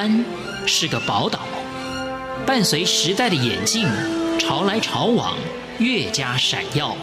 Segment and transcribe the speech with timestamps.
[0.00, 0.24] 安
[0.64, 1.40] 是个宝岛，
[2.46, 3.84] 伴随时代的演进，
[4.38, 5.36] 潮来潮往，
[5.80, 6.96] 越加闪耀。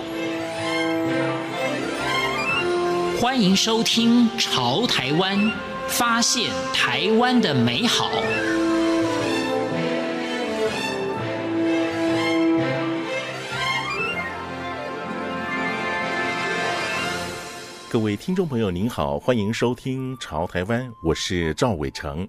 [3.19, 5.37] 欢迎收听《潮台湾》，
[5.89, 8.09] 发现台湾的美好。
[17.89, 22.25] 各位听众朋友，您好，欢迎收听《潮台湾》，我是赵伟成。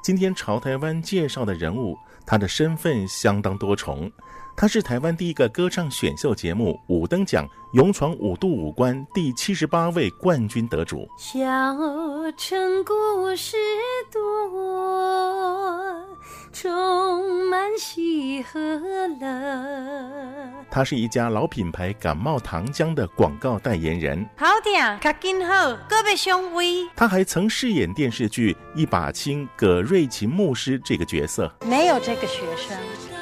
[0.00, 4.10] 今天朝台湾介绍的人物，他的身份相当多重。
[4.56, 11.06] 他是台湾第一个歌唱选秀节目五等奖勇闯五度五关第七十八位冠军得主。
[11.16, 11.38] 小
[12.36, 13.56] 城故事
[14.12, 16.07] 多，
[16.52, 18.58] 充满喜和
[19.20, 20.52] 乐。
[20.70, 24.28] 他是一家老品牌感冒糖浆的广告代言人。
[24.36, 26.86] 好点，卡金好，胳膊胸微。
[26.94, 31.52] 他还曾饰演电视剧《一把青》葛瑞琴牧师这个角色。
[31.66, 32.76] 没有这个学生。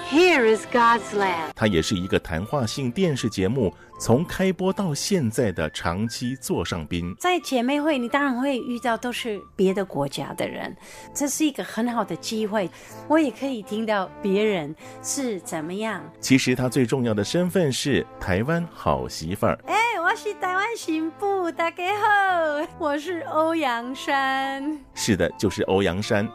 [0.08, 1.50] Here is God's land。
[1.56, 7.12] 他也是一个谈话性电视节目从开播到现在的长期座上宾。
[7.18, 10.76] 在姐妹会，你当然会遇到都是别的国家的人，
[11.12, 12.70] 这是一个很好的机会。
[13.08, 14.72] 我也可以听到别人
[15.02, 16.00] 是怎么样。
[16.20, 19.58] 其实他最重要的身份是台湾好媳妇儿。
[19.66, 24.78] 哎，我是台湾新妇，大家好，我是欧阳珊。
[24.94, 26.28] 是的，就是欧阳珊。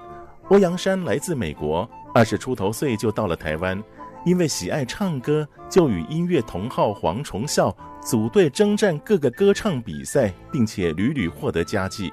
[0.50, 1.90] 欧阳珊来自美国。
[2.14, 3.81] 二十出头岁就到了台湾，
[4.26, 12.12] 因为喜爱唱歌，就与音乐同好黄崇孝组队征战各个歌唱比赛，并且屡屡获得佳绩。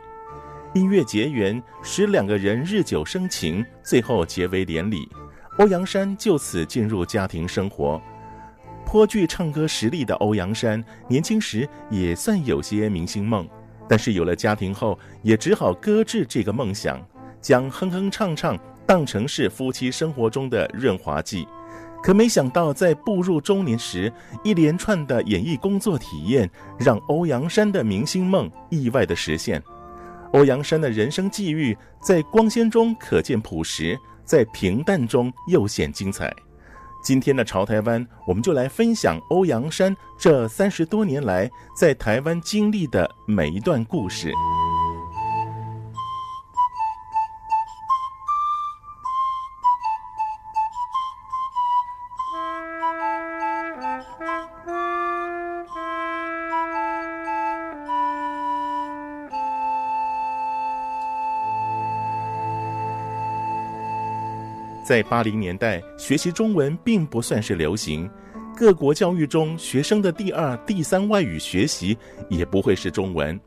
[0.75, 5.09] 音乐结缘，使两个人日久生情，最后结为连理。
[5.57, 8.01] 欧阳山就此进入家庭生活。
[8.87, 13.49] 颇具唱歌实力的欧阳山，年轻时也算有些明星梦，
[13.89, 17.05] 但是有了家庭后，也只好搁置这个梦想，
[17.41, 18.57] 将哼哼唱唱。
[18.89, 21.47] 当成是夫妻生活中的润滑剂，
[22.03, 24.11] 可没想到在步入中年时，
[24.43, 29.63] 一连串的演艺工作体验让欧阳珊的明星梦意外的实现。
[30.33, 36.35] 欧阳珊的人生际遇在光鲜中可见朴实，在平淡中又显精彩。
[37.05, 44.33] 今天的潮台湾，我们就来分享欧阳珊这三十多年来在台湾经历的每一段故事。
[64.89, 68.09] 在八零年代，学习中文并不算是流行，
[68.57, 71.95] 各国教育中学生的第二、第三外语学习
[72.31, 73.39] 也不会是中文。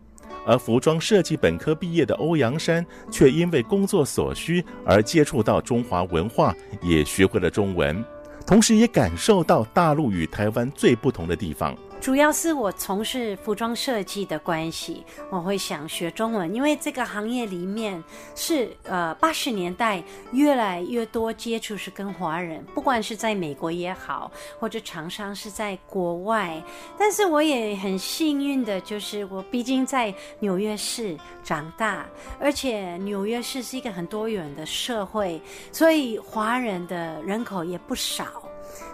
[0.45, 8.05] 而服装设计本科毕业的欧阳山，却因为工作所需而接触到中华文化，也学会了中文，
[8.45, 11.75] 同时也感受到大陆与台湾最不同的地方。
[12.01, 18.03] 主要是我从事服装设计的关系，我会想学中文，因为这个行业里面
[18.33, 26.59] 是呃八十年代越来越多接触是跟华人，不管是在美国也好，或者厂商是在国外。
[26.97, 32.07] 但是我也很幸运的，就是我毕竟在纽约市长大，
[32.39, 35.39] 而且纽约市是一个很多元的社会，
[35.71, 38.50] 所以华人的人口也不少。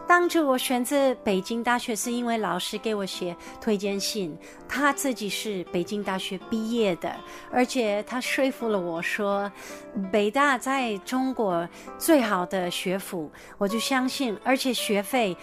[0.07, 4.35] 当初我选择北京大学，是因为老师给我写推荐信，
[4.67, 7.13] 他自己是北京大学毕业的，
[7.51, 9.51] 而且他说服了我说，
[10.11, 15.35] 北大在中国最好的学府，我就相信，而且学费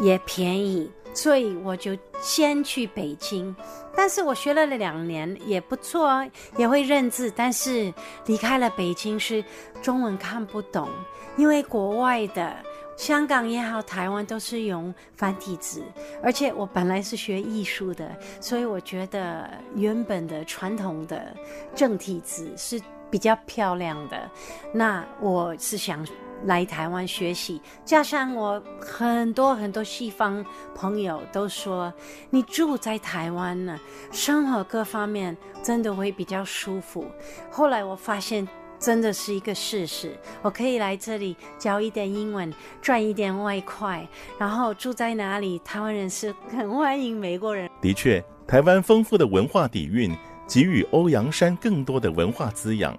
[0.00, 3.54] 也便宜，所以我就先去北京。
[3.94, 7.94] 但是我学了两年也不错，也会认字，但是
[8.26, 9.44] 离开了北京是
[9.80, 10.88] 中文看不懂，
[11.36, 12.56] 因为国外的。
[12.98, 15.84] 香港也好，台湾都是用繁体字，
[16.20, 18.10] 而且我本来是学艺术的，
[18.40, 21.32] 所以我觉得原本的传统的
[21.76, 24.28] 正体字是比较漂亮的。
[24.72, 26.04] 那我是想
[26.44, 30.44] 来台湾学习，加上我很多很多西方
[30.74, 31.94] 朋友都说，
[32.30, 33.78] 你住在台湾呢，
[34.10, 37.06] 生活各方面真的会比较舒服。
[37.48, 38.46] 后来我发现。
[38.78, 44.06] 真的是一个事实，我可以来这里教一点英文，赚一点外快，
[44.38, 47.68] 然后住在哪里，台湾人是很欢迎美国人。
[47.80, 50.16] 的确，台湾丰富的文化底蕴
[50.46, 52.96] 给予欧阳山更多的文化滋养。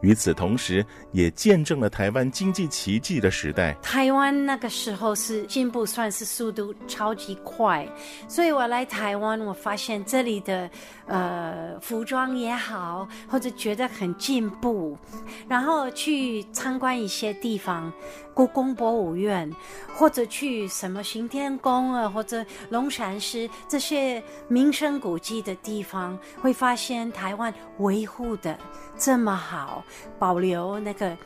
[0.00, 3.72] 与此同时，也见证了台湾经济奇迹的时代。
[3.82, 7.88] 台湾那个时候是进步，算是速度超级快，
[8.28, 10.70] 所以我来台湾，我发现这里的
[11.06, 14.96] 呃服装也好，或者觉得很进步，
[15.48, 17.92] 然后去参观一些地方，
[18.36, 19.50] 故宫博物院，
[19.96, 28.58] 或者去什么行天宫啊，或者龙山寺这些名胜古迹的地方，会发现台湾维护的
[28.98, 29.82] 这么好。
[30.18, 31.16] 保留那个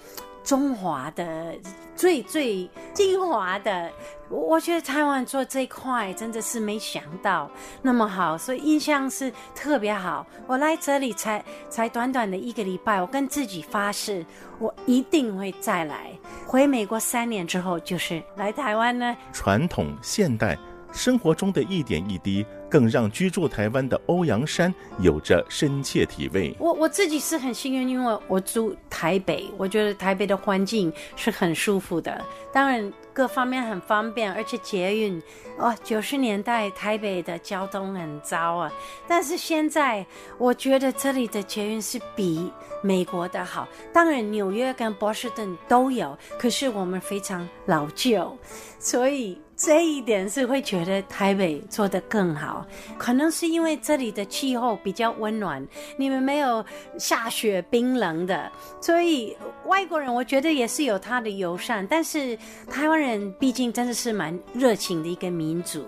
[0.42, 1.54] 中华的
[1.94, 3.90] 最最精华的，
[4.28, 7.50] 我觉得台湾做这块真的是没想到
[7.82, 10.26] 那么好，所以印象是特别好。
[10.46, 14.24] 我来这里才才短短的一个礼拜，我跟自己发誓，
[14.58, 16.10] 我一定会再来。
[16.46, 19.16] 回美国三年之后，就是来台湾呢。
[19.32, 20.58] 传统现代
[20.92, 22.44] 生活中的一点一滴。
[22.70, 26.54] 更让居住台湾的欧阳山有着深切体味。
[26.60, 35.22] 我我自己是很幸运，因为我住台北，我觉得台北的环境是很舒服的，当然各方面很方便，而且捷运。
[35.58, 38.72] 哦，九十年代台北的交通很糟啊，
[39.06, 40.04] 但是现在
[40.38, 42.50] 我觉得这里的捷运是比
[42.82, 43.68] 美国的好。
[43.92, 48.36] 当然纽约跟波士顿都有，可是我们非常老旧，
[48.78, 49.40] 所以。
[49.62, 52.66] 这一点是会觉得台北做得更好，
[52.96, 55.62] 可能是因为这里的气候比较温暖，
[55.98, 56.64] 你们没有
[56.98, 59.36] 下雪冰冷的，所以
[59.66, 62.38] 外国人我觉得也是有他的友善，但是
[62.70, 65.84] 台湾人毕竟真的是蛮热情的一个民族，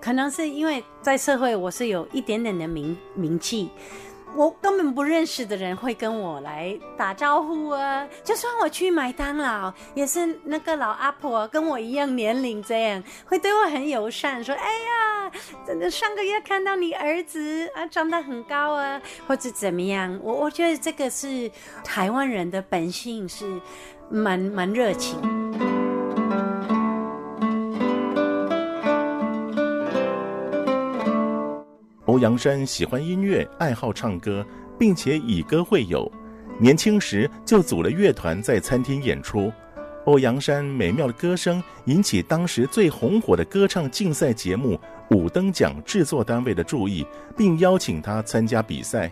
[0.00, 3.70] 可能是因为在社会我是有一点点的名名气。
[4.36, 8.06] 我根本不认识的人会跟我来打招呼啊！
[8.22, 15.32] 就算我去麦当劳，也是那个老阿婆跟我一样年龄，这样会对我很友善，说：“哎呀，
[15.66, 21.50] 真的上个月看到你儿子啊，长得很高啊，或者怎么样。”我我觉得这个是
[21.82, 23.60] 台湾人的本性，是
[24.08, 25.18] 蛮蛮热情。
[32.20, 34.44] 阳山喜欢音乐，爱好唱歌，
[34.78, 36.10] 并且以歌会友。
[36.58, 39.50] 年轻时就组了乐团，在餐厅演出。
[40.04, 44.78] 欧阳山美妙的歌声引起当时最红火的歌唱竞赛节目
[45.16, 47.06] 《五等奖》制作单位的注意，
[47.36, 49.10] 并邀请他参加比赛。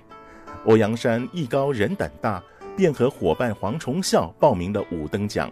[0.67, 2.43] 欧阳山艺高人胆大，
[2.77, 5.51] 便和伙伴黄崇孝报名了五等奖。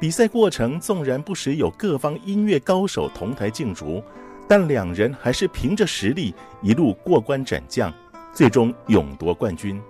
[0.00, 4.02] 比赛过程纵然不时有各方音乐高手同台竞逐。
[4.48, 7.92] 但两人还是凭着实力一路过关斩将，
[8.32, 9.80] 最终勇夺冠军。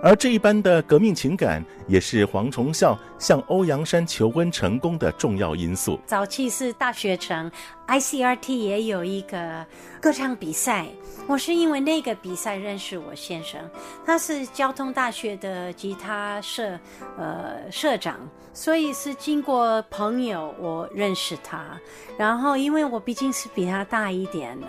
[0.00, 5.98] 而这一般的革命情感，也是黄崇孝向欧阳山求婚成功的重要因素。
[6.06, 7.50] 早期是大学城
[7.88, 9.66] ，ICRT 也有一个
[10.00, 10.86] 歌唱比赛，
[11.26, 13.60] 我是因为那个比赛认识我先生，
[14.06, 16.78] 他是交通大学的吉他社
[17.16, 18.16] 呃社长。
[18.54, 21.78] 所以是经过朋友我认识他，
[22.18, 24.66] 然后因为我毕竟是比他大一点的，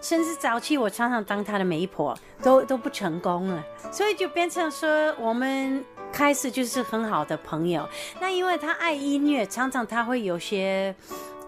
[0.00, 7.88] 甚至早期我常常当他的媒婆，都都不成功了，所以就变成说我们开始就是很好的朋友。
[8.20, 10.94] 那因为他爱音乐，常常他会有些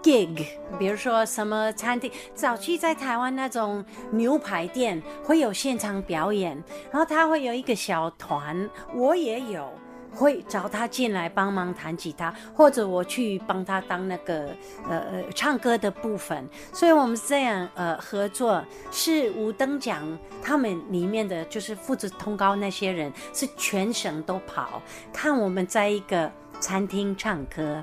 [0.04, 0.46] gig，
[0.78, 6.62] 比如说什么餐厅，早期在台湾那种牛排店会有现场表演，
[6.92, 9.68] 然后他会有一个小团，我也有。
[10.16, 14.46] 会找他进来帮忙弹吉他，或者我去帮他当那个
[14.88, 18.64] 呃呃唱歌的部分，所以我们这样呃合作。
[18.92, 24.80] 是五等奖他们里面的就是负责通告那些人，是全省都跑
[25.12, 26.30] 看我们在一个
[26.60, 27.82] 餐厅唱歌，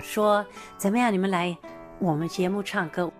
[0.00, 0.44] 说
[0.76, 1.12] 怎么样？
[1.12, 1.56] 你们来
[1.98, 3.10] 我们节目唱歌，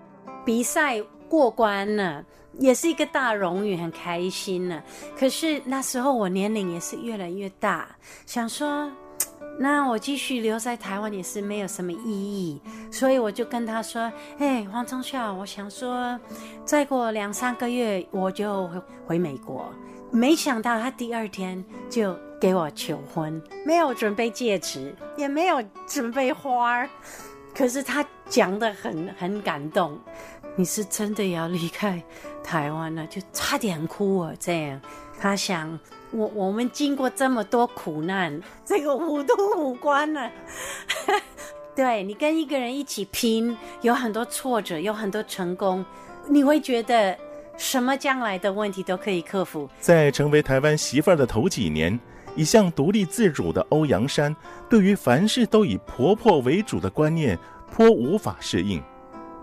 [0.44, 2.24] 比赛过关了。
[2.58, 4.82] 也是一个大荣誉，很开心呢。
[5.16, 7.86] 可是那时候我年龄也是越来越大，
[8.26, 8.90] 想说，
[9.60, 12.60] 那我继续留在台湾也是没有什么意义，
[12.90, 14.10] 所以我就跟他说
[14.40, 16.18] ：“哎，黄崇孝，我想说，
[16.64, 19.72] 再过两三个月我就回回美国。”
[20.10, 26.88] 没想到他第二天就给我求婚，没有准备戒指，也没有准备花儿，
[27.54, 29.98] 可是他讲的很很感动。
[30.56, 32.02] 你是真的要离开
[32.42, 34.32] 台湾了，就差点哭啊！
[34.40, 34.80] 这样，
[35.20, 35.78] 他想
[36.10, 40.28] 我我们经过这么多苦难，这个五都五关了。
[41.76, 45.84] 对，你跟一个人一起拼，有很多挫折，有很多成功，
[46.28, 47.16] 你会觉得
[47.56, 49.70] 什么将来的问题都可以克服。
[49.78, 51.96] 在成为台湾媳妇儿的头几年，
[52.38, 54.34] 一向独立自主的欧阳珊，
[54.70, 57.36] 对于凡事都以婆婆为主的观念
[57.68, 58.80] 颇无法适应。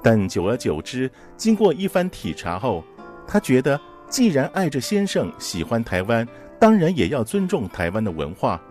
[0.02, 2.82] 但久而久之，经过一番体察后，
[3.28, 6.26] 她觉得既然爱着先生，喜欢台湾，
[6.58, 8.62] 当然也要尊重台湾的文化。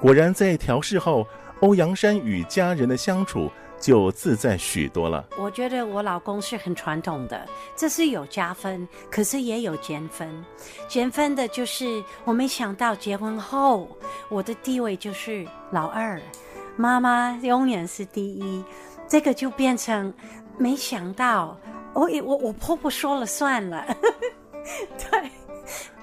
[0.00, 1.26] 果然，在调试后，
[1.58, 5.26] 欧阳珊与家人的相处就自在许多了。
[5.38, 10.44] 我觉得我老公是很传统的，这是有加分，可是也有减分。
[10.88, 13.88] 减分的就是我没想到结婚后，
[14.28, 16.20] 我的地位就是老二，
[16.76, 18.64] 妈妈永远是第一。
[19.08, 20.12] 这个就变成
[20.58, 21.56] 没想到，
[21.92, 23.86] 我我我婆婆说了算了。
[25.10, 25.30] 对，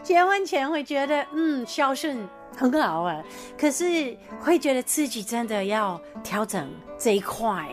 [0.01, 2.17] 结婚前会觉得嗯孝顺。
[2.55, 3.23] 很好啊，
[3.57, 7.67] 可是会觉得自己真的要调整这一块，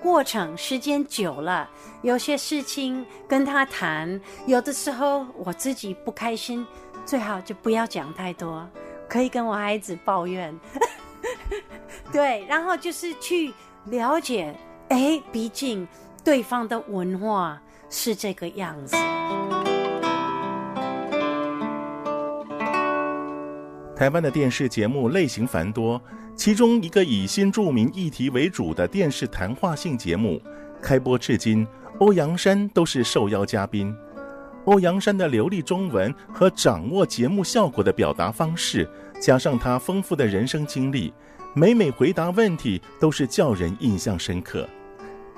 [0.00, 1.68] 过程时间久了，
[2.02, 6.66] 有些事情跟他谈，有的时候我自己不开心，
[7.04, 8.68] 最好就不要讲太多，
[9.08, 10.58] 可以跟我孩子抱怨，
[12.12, 13.52] 对，然后就是去
[13.86, 14.54] 了解，
[14.88, 15.86] 哎，毕竟
[16.24, 17.60] 对方的文化
[17.90, 18.96] 是这个样子。
[24.02, 26.02] 台湾的电视节目类型繁多，
[26.34, 30.42] 其中一个以新著名议题为主的电视谈话性节目，
[30.82, 31.64] 开播至今，
[32.00, 33.94] 欧阳山都是受邀嘉宾。
[34.64, 38.90] 欧阳山的流利中文和掌握节目效果的表达方式，
[39.20, 41.14] 加上他丰富的人生经历，
[41.54, 44.68] 每每回答问题都是叫人印象深刻。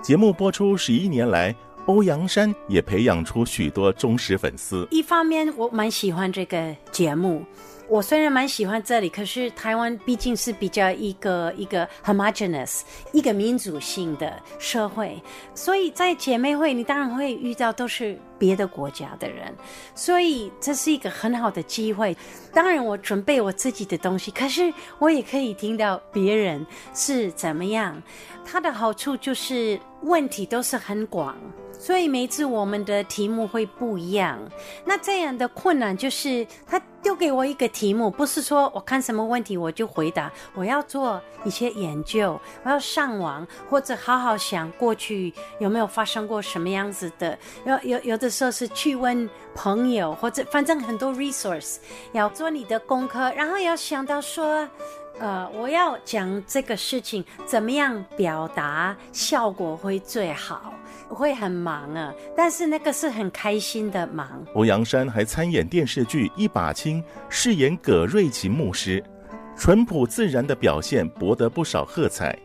[0.01, 1.55] 节目播出十一年来，
[1.85, 4.89] 欧阳山也培养出许多忠实粉丝。
[4.91, 7.45] 一方面，我蛮喜欢这个节目。
[7.89, 12.81] 我虽然蛮喜欢这里，可是台湾毕竟是比较一个一个 homogeneous
[13.13, 15.23] 一个民族性的社会，
[15.55, 19.55] 所以在姐妹会，你当然会遇到都是别的国家的人，
[19.95, 22.17] 所以这是一个很好的机会。
[22.53, 28.03] 当然，我准备我自己的东西，可是我也可以听到别人是怎么样。
[28.45, 31.37] 它的好处就是问题都是很广。
[31.85, 34.39] 所以每次我们的题目会不一样。
[34.87, 47.39] 那这样的困难就是，他丢给我一个题目，不是说我看什么问题我就回答，我要做一些研究，我要上网或者好好想过去有没有发生过什么样子的。
[47.67, 51.77] 有有有的时候是去问朋友，或者反正很多 resource，
[52.13, 54.67] 要做你的功课，然后要想到说。
[55.21, 60.75] 呃，我要讲这个事情怎么样表达效果会最好，
[61.15, 64.45] 会很忙啊，但是那个是很开心的忙。
[64.55, 69.03] 欧阳山还参演电视剧《一把青》，饰演葛瑞琴牧师，
[69.57, 72.37] 淳朴自然的表现博得不少喝彩。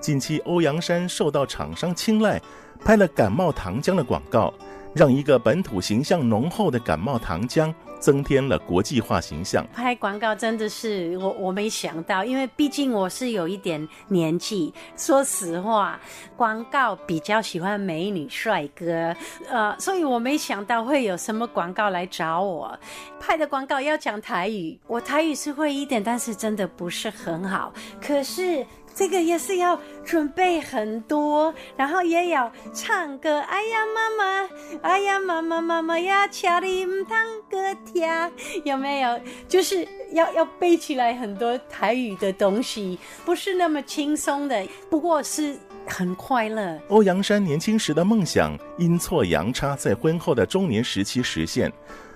[0.00, 2.40] 近期欧阳山受到厂商青睐，
[2.84, 4.52] 拍了感冒糖浆的广告，
[4.94, 7.72] 让一个本土形象浓厚的感冒糖浆。
[8.04, 9.66] 增添了国际化形象。
[9.72, 14.74] 拍广告真的是我我没想到，因为毕竟我是有一点年纪。
[14.94, 15.98] 说实话，
[16.36, 19.16] 广告比较喜欢美女帅哥，
[19.50, 22.78] 呃，所以我没想到会有什么广告来找我。
[23.18, 27.72] 拍的广告要讲台语，我台语是会一点，但是真的不是很好。
[28.02, 28.66] 可是。
[28.94, 33.40] 这个也是要准备很多，然后也要唱歌。
[33.40, 34.48] 哎呀，妈妈，
[34.82, 38.30] 哎呀，妈妈，妈妈呀，家里唔唱歌跳，
[38.64, 39.20] 有没有？
[39.48, 46.78] 就是要要背起来很多台语的东西，不是那么轻松的，不过是很快乐。
[46.88, 51.72] 欧阳山年轻时的梦想阴错阳差，在婚后的中年时期实现，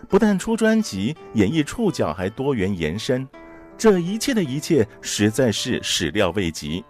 [0.09, 3.29] 不但出专辑，演绎触角还多元延伸。
[3.79, 6.85] 这一切的一切实在是始料未及，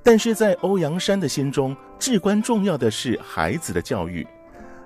[0.00, 4.24] 但是在欧阳山的心中，至关重要的是孩子的教育。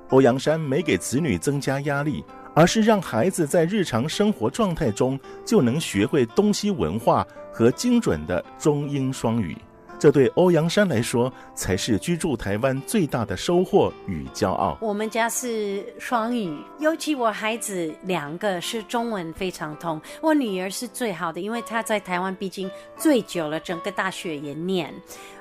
[0.08, 2.24] 欧阳山没给子女增加压力，
[2.54, 9.54] 而是让孩子在日常生活状态中就能学会东西文化和精准的中英双语。
[9.98, 14.76] 这对欧阳山来说，才是居住台湾最大的收获与骄傲。
[14.80, 20.00] 我们家是双语，尤其我孩子两个是中文非常通。
[20.20, 24.92] 我女儿是最好的，因为她在台湾毕竟最久了，整个大学也念。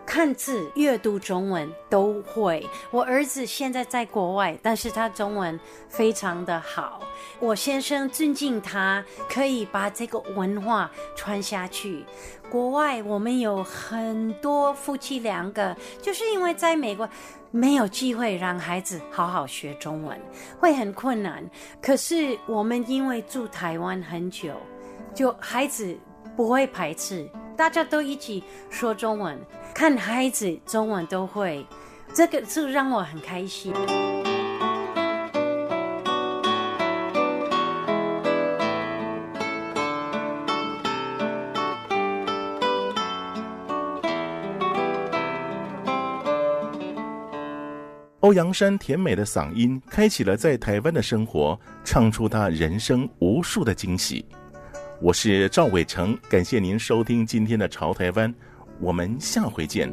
[0.05, 2.65] 看字、阅读中文都会。
[2.91, 7.01] 我儿子现在在国外，但是他中文非常的好。
[7.39, 12.05] 我先生尊敬他，可以把这个文化传下去。
[12.50, 17.10] 国外我们有很多夫妻两个，就是因为在美国
[17.50, 20.19] 没有机会让孩子好好学中文，
[20.60, 21.43] 会很困难。
[21.81, 24.53] 可是我们因为住台湾很久，
[25.15, 25.98] 就孩子
[26.36, 29.39] 不会排斥，大家都一起说中文。
[29.74, 31.65] 看孩子中文都会，
[32.13, 33.74] 这个就让我很开心。
[48.19, 54.25] 欧阳珊甜美的嗓音，开启了在台湾的生活，唱出她人生无数的惊喜。
[55.01, 58.31] 我是赵伟成，感谢您收听今天的《潮台湾》，
[58.79, 59.91] 我们下回见。